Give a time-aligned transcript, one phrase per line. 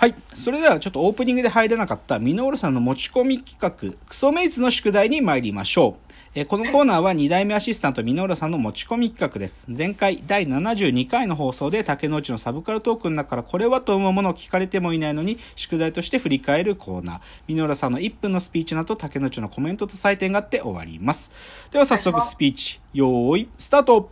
[0.00, 0.14] はい。
[0.32, 6.12] それではちょっとオープニングで入れなかったミノールさんの持ち込み企画、クソメイツの宿題に参りましょう。
[6.34, 9.66] えこのコーナーは2代目アシスタントミノールさんの持ち込み企画です。
[9.68, 17.20] 前回第72回の放送で竹之内のサブカルトークの中からこれはと思うものを聞かれてもいないのに宿題として振り返るコーナー。
[17.46, 21.30] ミノールさんの1分のスピーチの後竹之内のコメントと採点があって終わります。
[21.72, 24.10] では早速スピーチ、よーい、スタート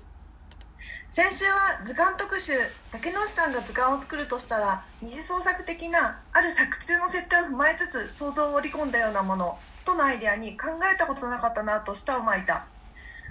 [1.11, 2.53] 先週は図鑑特集
[2.93, 12.67] 竹野内さんが図鑑を作るとしたら二次創作的なある作中の設定を踏まえつつ想像を織り込んだようなものとのアイデアに考えたことなかったなと舌を巻いた。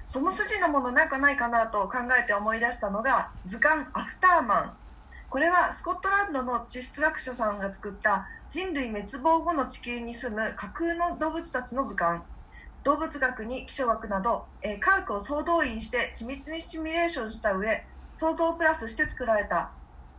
[0.10, 4.74] その筋のものなんかないかなと考えて思い出したのが図鑑アフターマン。
[5.30, 12.24] これはスコットランドの地質学者さんが作った人類滅亡後の地球に住む架空の動物たちの図鑑。
[12.88, 17.84] 動物学に気象学など、えー科学を総動員して緻密にシミュレーションした上
[18.16, 19.72] 想像をプラスして作られた。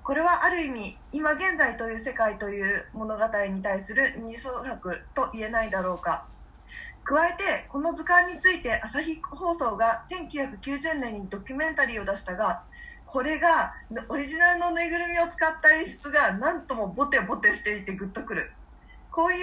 [0.02, 6.26] これはある意味今現在という世界という物語に対する二次創作と言えないだろうか。
[7.04, 12.64] 加えてこの図鑑について朝日放送が1990年にドキュメンタリーを出したが
[13.06, 13.72] これが
[14.10, 18.52] オリジナルのぬいぐるみを使った演出がなんともボテボテしていてグッとくる。
[19.10, 19.38] こういう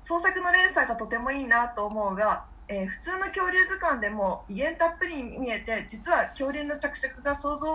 [0.00, 7.74] 創作の連鎖がとてもいいなと思うが、えー普通の恐竜図鑑でも威厳たっぷりに見えて実は恐竜の着色が想像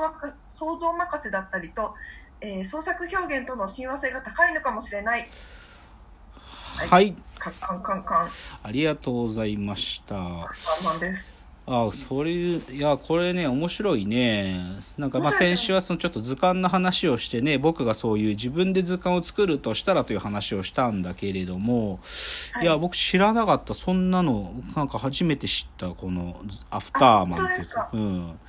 [0.49, 1.93] 想像任せだったりと、
[2.41, 5.29] えー創作表現との親和性が高いのかもしれない
[6.89, 7.15] はい。
[7.37, 8.29] カンカンカンカン
[8.63, 10.15] ありがとうございました。
[10.15, 10.47] ワン
[10.85, 11.38] マンです
[11.71, 14.59] あそれいやこれね面白いね。
[14.97, 21.99] なんかまあ先週はそのちょっと図鑑の話をしてね僕がそういう自分で図鑑を作るとしたらという話をしたんだけれども、
[22.53, 22.63] はい。
[22.63, 23.75] い、や僕知らなかった。
[23.75, 28.39] そんなのなんか初めて知ったこのアフターマンってやつあ本当うん。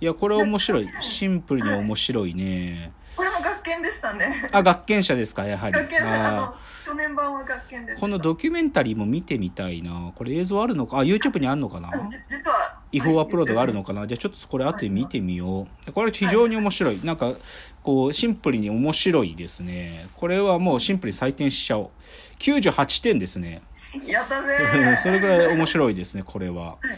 [0.00, 0.86] いやこれ面白い。
[0.86, 4.48] ねシンプルに面白いね、これも学研でしたね。
[4.50, 5.72] あ学研者ですかやはり。
[5.74, 6.54] 学研であ
[6.92, 10.12] あの去年版は学研でーこのドキュメンタリーも見てみたいな。
[10.14, 10.98] これ映像あるのか？
[10.98, 11.90] あ YouTube にあるのかな？
[12.28, 14.06] 実は違法アップロードがあるのかな？
[14.06, 15.92] じゃあちょっとこれ後で見てみよう。
[15.92, 17.00] これ非常に面白い。
[17.04, 17.34] なんか
[17.82, 20.06] こうシンプルに面白いですね。
[20.16, 21.90] これはもうシンプルに採点しちゃおう。
[22.38, 23.62] 98点ですね。
[24.06, 24.56] やったぜ
[25.02, 26.62] それぐらい面白いですねこれは。
[26.62, 26.88] はい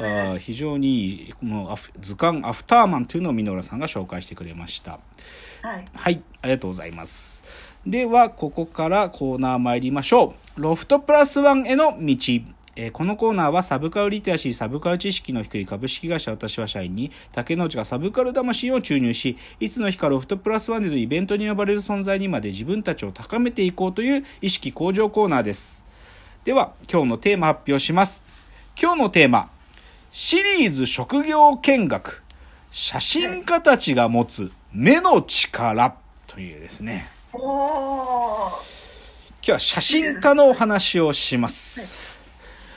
[0.00, 5.00] はいあ非常にいいもうアフ図鑑アフターマンというのをミノラさんが紹介してくれました。
[5.62, 5.84] はい。
[5.94, 7.73] はい、ありがとうございます。
[7.86, 10.62] では、ここからコーナー参りましょう。
[10.62, 12.16] ロフトプラスワンへの道。
[12.76, 25.84] えーこのコーナーはサブカルリテラシー、サブカル知識の低い株式会社私は社員に竹之内がサブカル魂を注入し、いつの日かロフトプラスワンでのイベントに呼ばれる存在にまで自分たちを高めていこうという意識向上コーナーです。
[26.44, 28.22] では、今日のテーマ発表します。
[28.80, 29.50] 今日のテーマ、
[30.10, 32.22] シリーズ職業見学。
[32.70, 35.96] 写真家たちが持つ目の力
[36.26, 37.13] というですね。
[37.36, 38.60] 今
[39.42, 42.20] 日は写真家のお話をします。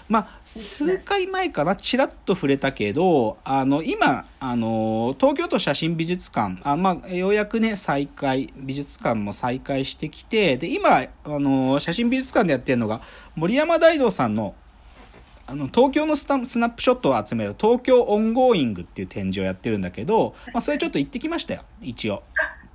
[0.09, 13.01] まあ、数回前かな、ちらっと触れたけど、あの、今、あの、東京都写真美術館、あまあ、ようやくね、再開、美術館も再開してきて、で、今、あの、写真美術館でやってるのが、
[13.35, 14.55] 森山大道さんの、
[15.45, 22.23] あの東京のスタスナップショットを集める東京 ongoing っていう展示をやってるんだけど、まあ、それちょっと行ってきましたよ一応。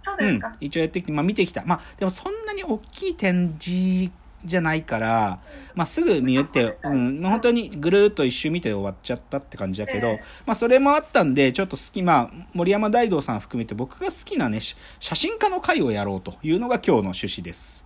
[0.07, 0.19] うん。
[0.19, 1.65] そうですか、、一応やってきて、まあ、見てきた。
[1.65, 4.11] まあでもそんなに大きい展示
[4.45, 5.41] じゃないから、
[5.75, 17.85] まあ、すぐ見えて、うん、まあ本当にぐるーっと一周見て終わっちゃったって感じだけど、ええまあ、それもあったんでちょっと好き、まあ、森山大道さん含めて僕が好きなねし写真家の会をやろうというのが今日の趣旨です。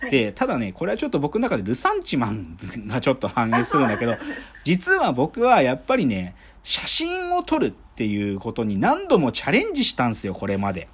[0.00, 0.10] はい。
[0.10, 4.16] でただねこれはちょっと僕の中でルサンチマンがちょっと反映するんだけど
[4.64, 10.88] 実は僕はやっぱりね写真を撮るっていうことに何度もチャレンジしたんですよこれまで。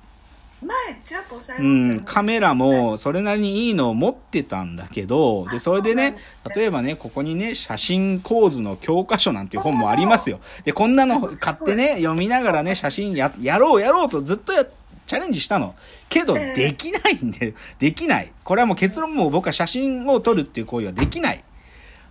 [0.62, 10.40] 前ちらっとおっしゃいうましたよん、ね、カメラもそれなりにいいのを持ってたんだけど、で、それでねそうなんです、ね例えばね、ここにね、写真構図の教科書なんていう本もありますよ。
[10.64, 14.66] で、こんなの買ってね、読みながらね、写真や、やろうやろうとずっとや、
[15.06, 15.74] チャレンジしたの。
[16.08, 18.32] けど、ええできないんで、できない。
[18.44, 21.44] これはもう結論もう僕は写真を撮るっていう行為はできない。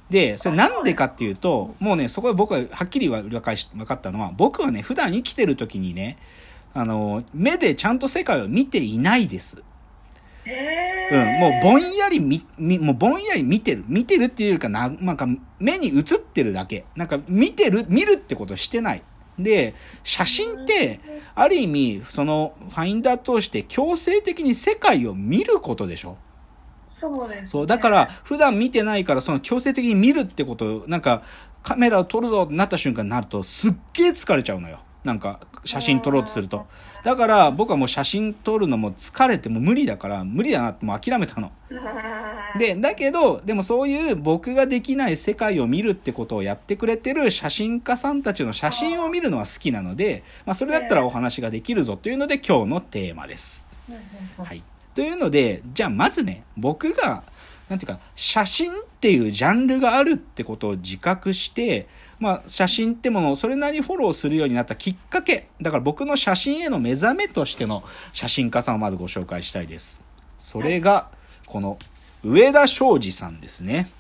[0.10, 6.18] で、それなんでかっていうと、もうね、そこで僕ははっきり分かし分かったのは、僕はね、普段生きてる時にね、
[6.74, 9.64] あの、目でちゃんと世界を見ていないです。
[10.46, 13.84] へうん、ーもうぼんやりみ、みもうぼんやり見てる。
[13.88, 15.28] 見てるっていうよりかな、なんか
[15.60, 16.86] 目に映ってるだけ。
[16.96, 19.04] なんか見てる、見るってことしてない。
[19.38, 19.74] で、
[20.04, 21.00] 写真って、
[21.34, 26.18] ある意味、そのファインダー通して強制的に世界を見ることでしょ
[26.86, 31.24] そうです、ね、そう、だから、普段見てないから、その強制的に見るってことを、なんか、
[31.64, 34.80] カメラを撮るぞってなった瞬間になると、すっげえ疲れちゃうのよ。
[35.10, 36.68] なんか写真撮ろうとすると。
[37.04, 41.52] だから僕はもう写真撮るのも疲れてもう無理だから無理だなってもう諦めたの。
[42.60, 53.68] で、だけど、でもそういう僕ができない世界を見るってことをやってくれてる写真家さんたちの写真を見るのは好きなので、まあそれだったらお話ができるぞというので今日のテーマです。
[54.38, 54.62] はい。
[54.94, 57.24] というので、じゃあまずね、僕が、
[57.70, 61.88] なんていうか、写真っていうジャンルがあるってことを自覚して、
[62.20, 70.02] まあ、写真ってものをそれなりにフォローするようになったきっかけ、だから僕の写真への目覚めとしての写真家さんをまずご紹介したいです。
[70.40, 71.10] それが、
[71.46, 71.78] この、
[72.24, 73.92] 上田昌司さんですね。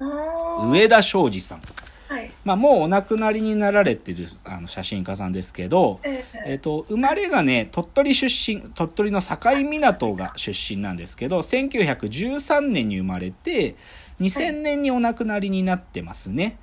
[0.00, 1.62] 上田昌司さん。
[2.12, 2.30] はい。
[2.44, 9.36] まあ、もうお亡くなりになられてるあの写真家さんですけど、ええっと、生まれがね、鳥取出身、鳥取の境
[9.68, 13.76] 港が出身なんですけど、1913年に生まれて、
[14.20, 16.58] 2000年にお亡くなりになってますね。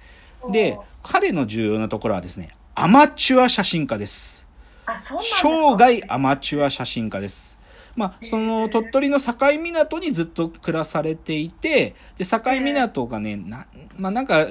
[0.51, 4.47] で、彼の重要なところはですね、アマチュア写真家です。
[4.87, 5.19] ですか？
[5.21, 7.57] 生涯アマチュア写真家です。
[7.95, 13.65] まあ、その鳥取の境港にずっと暮らされていて、で、境港がね、な、
[13.97, 14.47] まあなんか、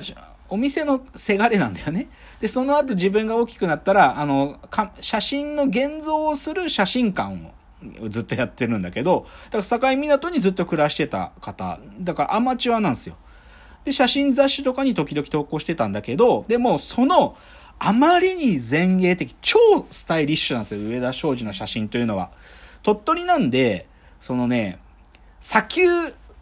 [0.49, 2.09] お店のせがれなんだよね。
[2.41, 7.53] で、その後自分が大きくなったら、あの、か写真の現像をする写真館
[8.01, 13.17] をずっとやってるんだけど、だから境港にずっと暮らしてた方、だからアマチュアなんですよ。
[13.85, 17.37] で、写真雑誌とかに時々投稿してたんだけど、でもその、
[17.79, 19.59] あまりに前衛的、超
[19.91, 22.31] スタイリッシュなんですよ、上田昌司の写真というのは。
[22.83, 23.87] 鳥取なんで、
[24.21, 24.79] そのね、
[25.41, 25.81] 砂丘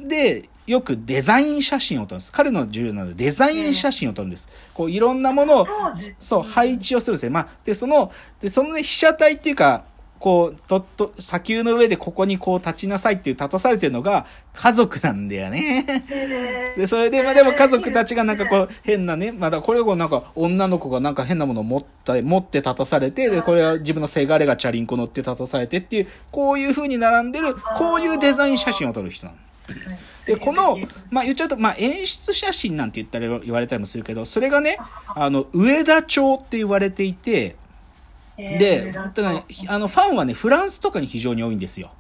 [0.01, 2.33] でよくデザイン写真を撮るんです。
[2.33, 4.49] 彼の重要なのでデザイン写真を撮るんです。
[4.75, 5.67] こういろんなものを。
[6.19, 7.33] そう、配置をするんですよ。
[7.33, 9.85] まあ、で、その、で、そのね、被写体っていうか、
[10.19, 15.85] こう、とっと、砂丘の上でここにこう立ちなさいっていう立たされてるのが家族なんだよね。
[16.77, 29.39] で、それで、まあでも家族たちがなんかこう変なね、まだこれをなんか女の子がなんか変なものを持った、持って立たされて、で、これは自分のせがれがチャリンコ乗って立たされてっていう、こういう風に並んでる、こういうデザイン写真を撮る人なの。
[30.27, 30.77] で、この、
[31.11, 34.77] まあ言っちゃうと、まあ演出写真なんて言ったり、言われたりもするけど、それがね、
[35.07, 37.57] あの、上田町って言われていて、
[38.39, 41.93] えーで、だただねあの、ファンはね、フランスとかに非常に多いんですよ。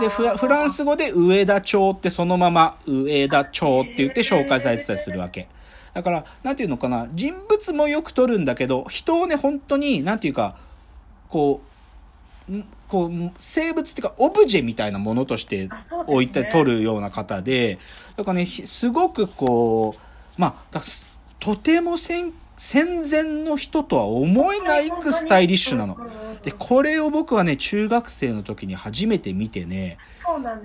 [0.00, 5.48] で、でフラ、ンス語で上田町ってそのまま上田町って言って紹介されてたりするわけ。
[5.94, 10.56] だから、なんていうのかな、人物もよく撮るんだけど、人をね、本当に、なんていうか、
[11.28, 11.62] こ
[12.48, 15.68] う、んこう、生物っていうか、オブジェみたいなものとして
[16.06, 17.78] 置いて撮るような方で、
[18.16, 20.80] だからね、ひすごくこう、まあ、
[21.38, 25.96] とても戦戦前の人とは思えないくスタイリッシュなの。
[26.42, 29.96] で、これを僕はね、中学生の時に初めて見てね。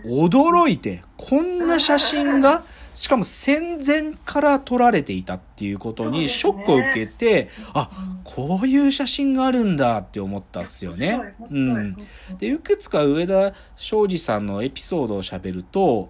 [0.03, 2.63] 驚いて、こんな写真が、
[2.93, 7.89] しかも戦前から撮られていたっていうことにショックを受けて、あ、
[8.23, 11.35] こういう写真があるんだって思ったっすよね。
[11.49, 11.97] うん。
[12.37, 16.09] で、いくつか上田昌司さんのエピソードを喋ると、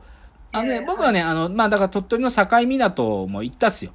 [0.51, 3.91] あのね、ええ僕はね、あの、まあ、だから鳥取の境港も行ったっすよ。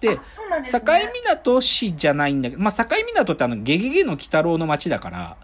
[0.00, 0.20] で、で
[0.64, 1.12] す境ね。
[1.24, 5.36] 港市じゃないんだけど、まあ、境港ってあの、ゲゲゲの鬼太郎の町だから、あ、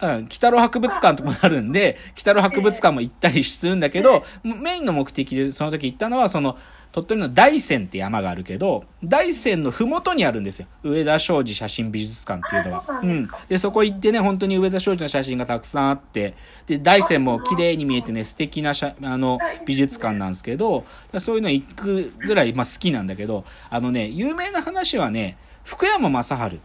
[0.00, 6.58] うん、北郎博物館とかもあるんで、北郎博物館も行ったりするんだけど、メインの目的でその時行ったのは、その、
[6.94, 10.68] 鳥取の大山って山があるけど、大山のふもとにあるんですよ。
[10.84, 12.84] 上田昌司写真美術館っていうのは。
[13.02, 16.34] うなんでそこ行ってね、本当に上田昌司の写真がたくさんあって、
[16.68, 20.84] で、大山も綺麗に見えてね、素敵な写あの美術館なんですけど、
[21.18, 26.60] そういうの行くぐらい、まあ好きなんだけど、あのね、有名な話はね、福山雅治。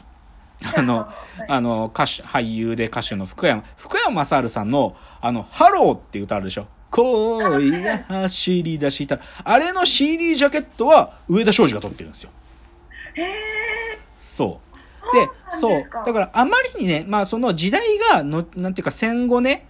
[0.77, 9.19] あの、はいあの、歌手、俳優で歌手の福山、福山雅治さんの、あの、ハローっていう歌あるでしょ恋が走り出した。
[9.43, 12.31] あれの CD ジャケットは植田正治が撮ってるんですよ。
[13.13, 13.25] へえ。
[14.19, 14.69] そう。
[15.15, 19.67] で、そうだからあまりにね、まあその時代がの、なんていうか戦後ね、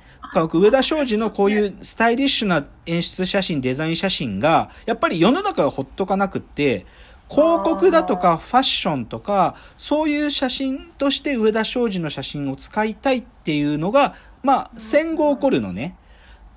[0.51, 6.85] 上田昌司のこういうスタイリッシュな演出写真、デザイン写真が、やっぱり世の中がほっとかなくって、
[7.29, 15.95] 広告だとかファッションとか、そういう写真として上田昌司の写真を使いたいっていうのが、まあ戦後起こるのね。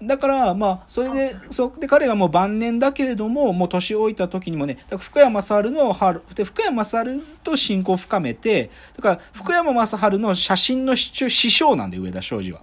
[0.05, 12.62] だから、まあ、それで、そう、で、彼がもう晩年だけれども、もう年老いた時にもね、だから福山雅治の春、で、福山雅治と親交を深めて、だから、福山雅治の写真の師師匠なんで、上田昌司は。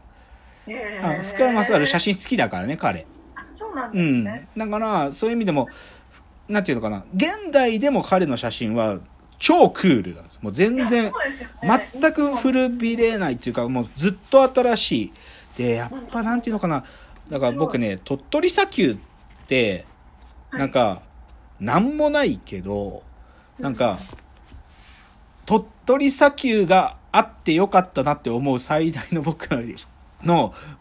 [0.67, 0.73] え。
[1.23, 3.07] 福山雅治写真好きだからね、彼。
[3.55, 4.23] そうなんうん。
[4.25, 4.47] ですね。
[4.57, 5.67] だから、そういう意味でも、
[6.49, 8.99] なんていうのかな、現代でも彼の写真は、
[9.37, 10.39] 超クールなんです。
[10.41, 11.13] もう全然
[11.61, 15.13] 全く古びれないっていうか、もうずっと新しい。
[15.57, 16.83] で、やっぱなんていうのかな、
[17.29, 18.97] だから僕ね、鳥取砂丘っ
[19.47, 19.85] て、
[20.51, 21.03] はいなんか、
[21.59, 23.03] なんもないけど、
[23.59, 23.99] なんか、
[25.45, 29.61] 鳥取砂丘があってよかったなって思う最大の僕の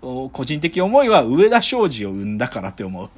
[0.02, 3.10] お個人的思いは上田昌司を生んだからって思う。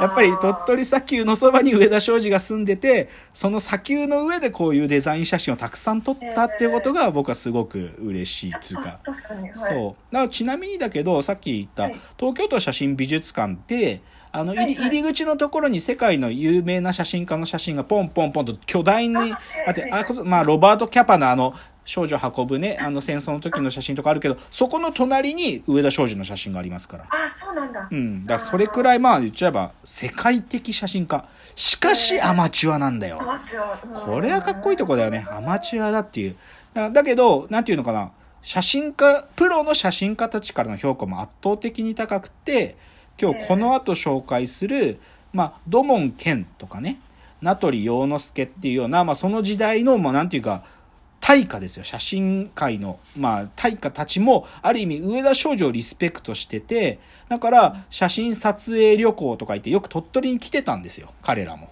[0.00, 9.00] やっぱり鳥取砂丘のそばに上田昌司が住んでて、その砂丘の上でこういうデザイン写真をたくさん撮ったっていうことが僕はすごく嬉しいっつうか。
[9.02, 10.12] 確かに、はい、そう。
[10.12, 21.54] だからちなみにだけど、さっき言ったはい東京都写真美術館って、あの、入り口のところに世界の有名な写真家の写真がポンポンポンと巨大にああって、あまあ、ロバート・キャパのあの、
[21.88, 27.04] 少女運ぶね、あの戦争の時の写真とかあるけど、そこの隣に上田昌司の写真がありますから。
[27.04, 28.26] あそうなんだ、うん。
[28.26, 31.24] だそれくらいまあ言っちゃえば世界的写真家。
[31.56, 33.24] しかしアマチュアなんだよア。
[33.24, 35.26] マチュアうんこれはかっこいいとこだよね。
[35.30, 36.36] アマチュアだっていう。
[36.74, 38.10] だだけど、なんていうのかな。
[38.42, 42.76] 写真家、プロの写真家たちからの評価も圧倒的に高くて、
[43.18, 45.00] 今日この後紹介する、
[45.32, 46.98] まあ、土門健とかね、
[47.40, 50.64] 名取陽之介っていうような、まあ、その時代の、まあ、なんていうか、
[51.28, 51.84] 大家ですよ。
[51.84, 61.12] 写真界の、まあ、大家たちも、ある意味、上田少女をリスペクトしてて、だから、写真撮影旅行とか言って、よく鳥取に来てたんですよ。
[61.22, 61.70] 彼らも。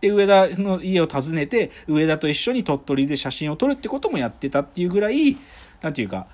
[0.00, 5.36] で、上田の家を訪ねて、上田と一緒に鳥取で写真を撮るってこともやってたっていうぐらい、
[5.82, 6.26] なんていうか、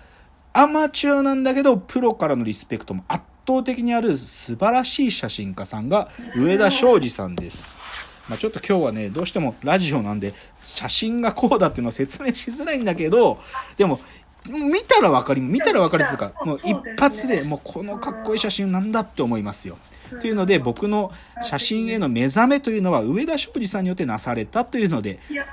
[0.55, 7.86] アマチュアなんだけど、プロからのリスペクトも圧倒的にある素晴らしい写真家さんが上田昌司さんです。
[8.29, 13.39] まあちょっと今日はね、どうしてもラジオなんで、写真がこうだっていうのを説明しづらいんだけど、
[13.77, 14.01] でも、
[14.49, 19.77] 見たらわかり、見たらわかるっていうか、もう一発でもうこのかっこいい写真なんだって思いますよ。
[20.21, 25.47] というので、僕の写真への目覚めというのは上田昌司さんによってなされたというので、いやー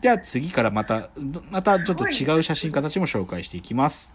[0.00, 1.10] じゃあ次からまた、
[1.50, 4.12] またちょっと違う写真家たちも紹介していきます。